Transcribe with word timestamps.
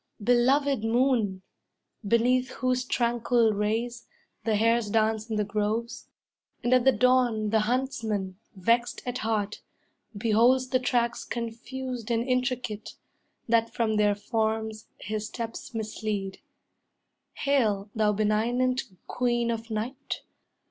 Belovèd 0.19 0.83
moon, 0.83 1.43
beneath 2.07 2.49
whose 2.53 2.85
tranquil 2.85 3.53
rays 3.53 4.07
The 4.45 4.55
hares 4.55 4.89
dance 4.89 5.29
in 5.29 5.35
the 5.35 5.43
groves, 5.43 6.07
and 6.63 6.73
at 6.73 6.85
the 6.85 6.91
dawn 6.91 7.51
The 7.51 7.59
huntsman, 7.59 8.39
vexed 8.55 9.03
at 9.05 9.19
heart, 9.19 9.61
beholds 10.17 10.69
the 10.69 10.79
tracks 10.79 11.23
Confused 11.23 12.09
and 12.09 12.27
intricate, 12.27 12.95
that 13.47 13.69
from 13.71 13.97
their 13.97 14.15
forms 14.15 14.87
His 15.01 15.27
steps 15.27 15.75
mislead; 15.75 16.39
hail, 17.33 17.91
thou 17.93 18.11
benignant 18.11 18.81
Queen 19.05 19.51
Of 19.51 19.69
Night! 19.69 20.23